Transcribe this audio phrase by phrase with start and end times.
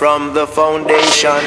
[0.00, 1.44] from the foundation,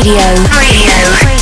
[0.00, 0.16] Radio.
[0.48, 1.39] Radio.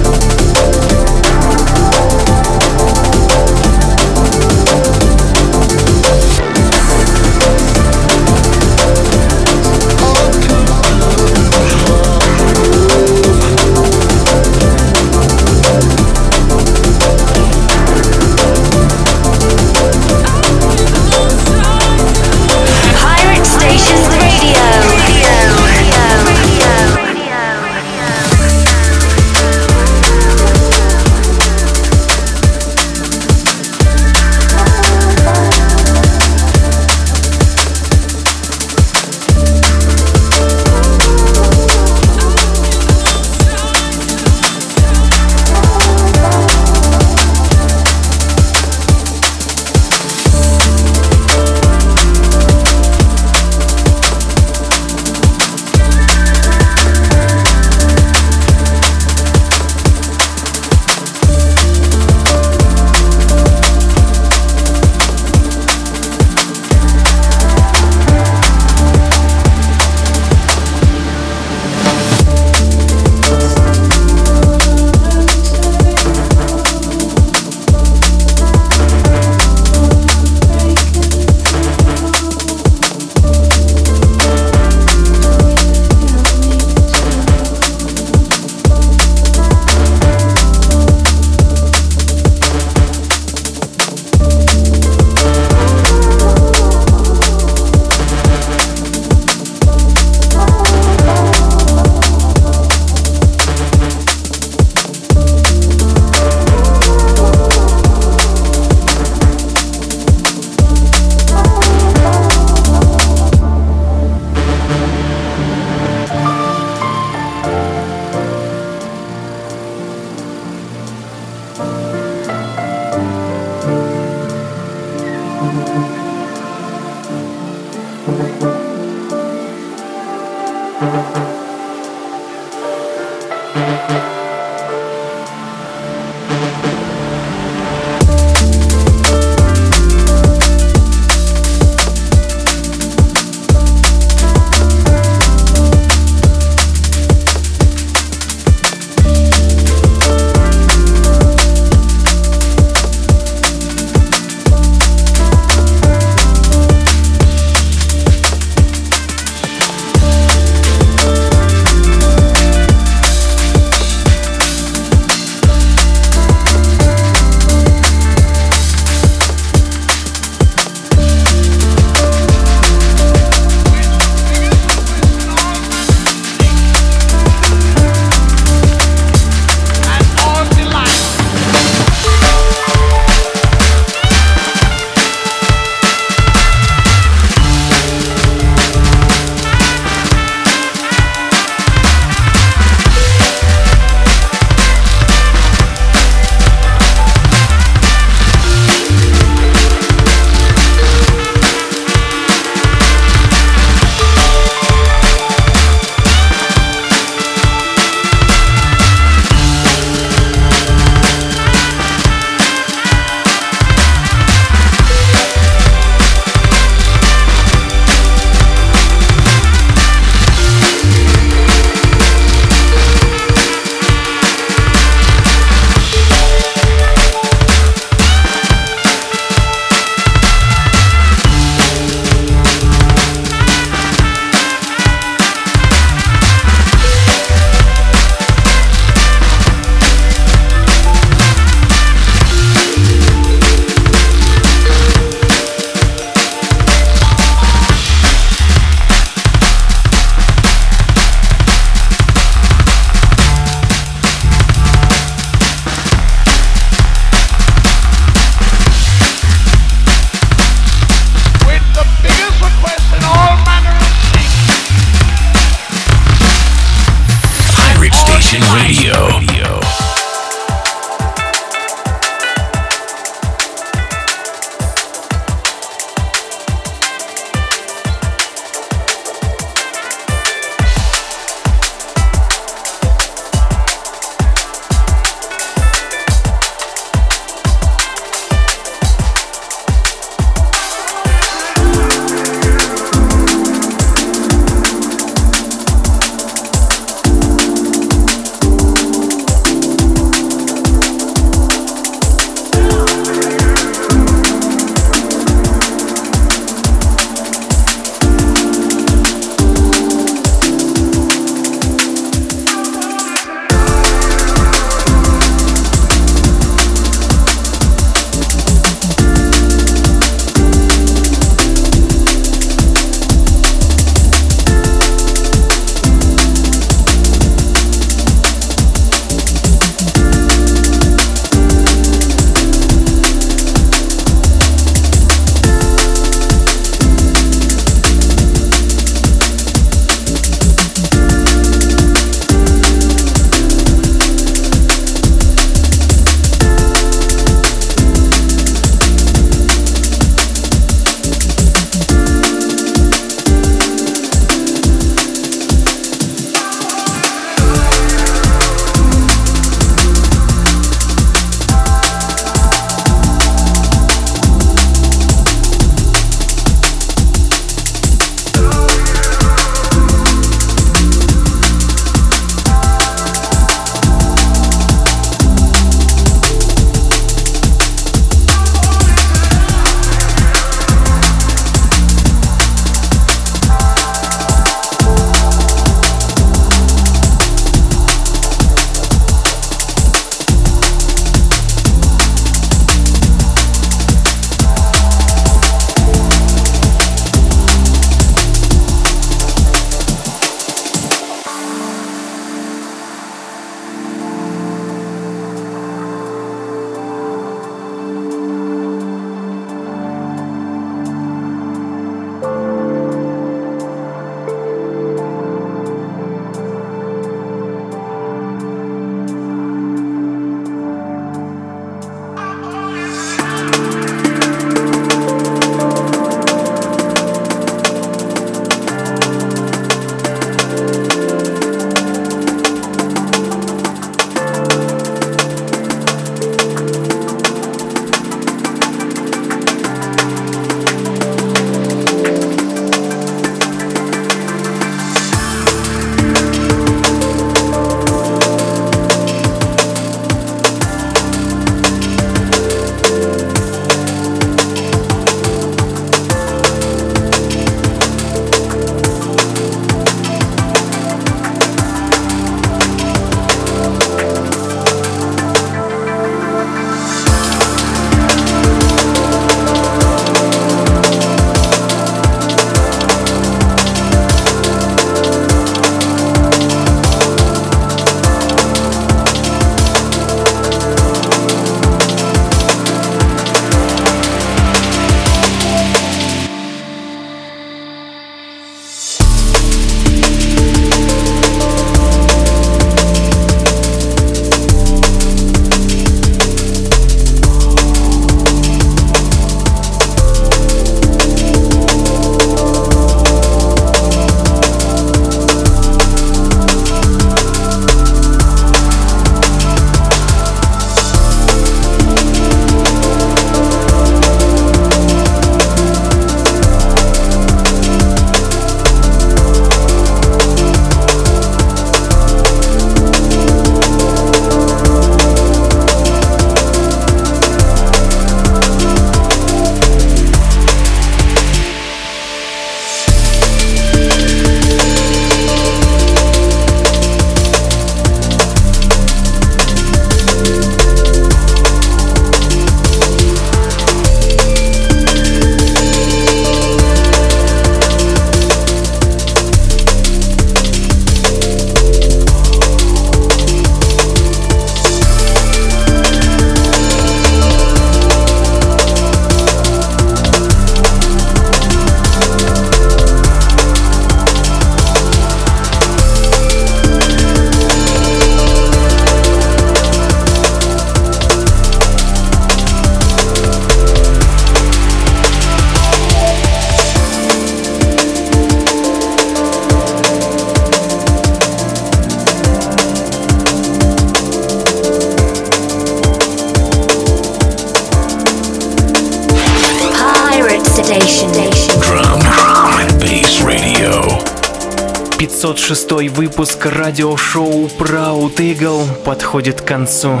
[595.94, 600.00] Выпуск радиошоу Proud Eagle подходит к концу.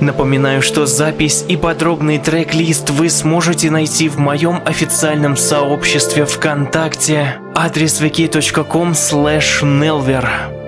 [0.00, 7.36] Напоминаю, что запись и подробный трек-лист вы сможете найти в моем официальном сообществе ВКонтакте.
[7.54, 10.26] Адрес wiki.com nelver.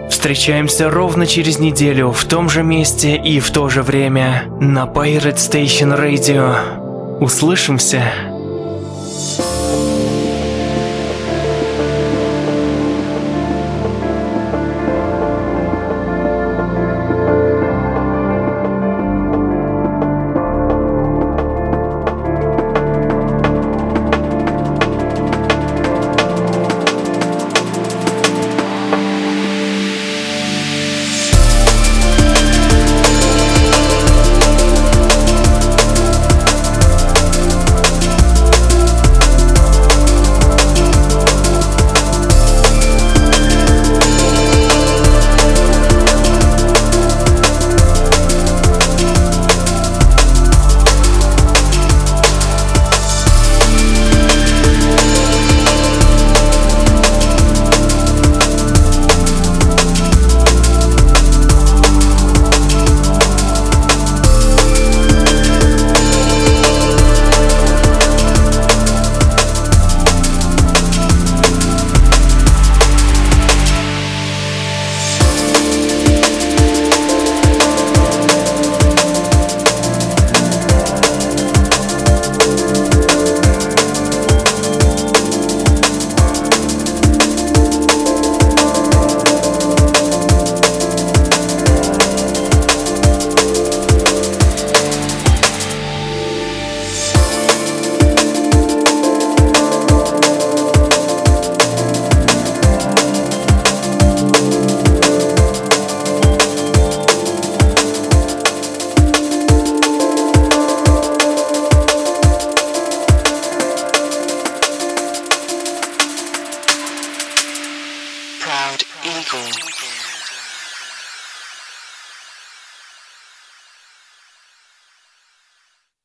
[0.08, 5.36] Встречаемся ровно через неделю в том же месте и в то же время на Pirate
[5.36, 7.18] Station Radio.
[7.20, 8.29] Услышимся!